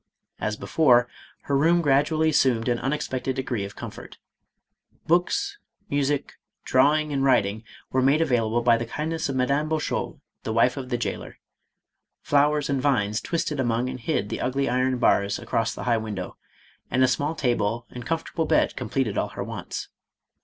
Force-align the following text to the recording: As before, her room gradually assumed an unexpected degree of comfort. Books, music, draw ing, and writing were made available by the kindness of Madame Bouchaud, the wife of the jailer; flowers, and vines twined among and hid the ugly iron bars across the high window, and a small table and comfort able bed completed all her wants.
As 0.39 0.57
before, 0.57 1.07
her 1.43 1.55
room 1.55 1.79
gradually 1.83 2.29
assumed 2.29 2.67
an 2.67 2.79
unexpected 2.79 3.35
degree 3.35 3.63
of 3.65 3.75
comfort. 3.75 4.17
Books, 5.05 5.59
music, 5.91 6.39
draw 6.63 6.95
ing, 6.95 7.13
and 7.13 7.23
writing 7.23 7.63
were 7.91 8.01
made 8.01 8.19
available 8.19 8.63
by 8.63 8.77
the 8.77 8.87
kindness 8.87 9.29
of 9.29 9.35
Madame 9.35 9.69
Bouchaud, 9.69 10.19
the 10.41 10.53
wife 10.53 10.75
of 10.75 10.89
the 10.89 10.97
jailer; 10.97 11.37
flowers, 12.23 12.67
and 12.67 12.81
vines 12.81 13.21
twined 13.21 13.59
among 13.59 13.89
and 13.91 13.99
hid 13.99 14.29
the 14.29 14.41
ugly 14.41 14.67
iron 14.67 14.97
bars 14.97 15.37
across 15.37 15.75
the 15.75 15.83
high 15.83 15.97
window, 15.97 16.35
and 16.89 17.03
a 17.03 17.07
small 17.07 17.35
table 17.35 17.85
and 17.91 18.03
comfort 18.03 18.31
able 18.33 18.45
bed 18.45 18.75
completed 18.75 19.19
all 19.19 19.29
her 19.29 19.43
wants. 19.43 19.89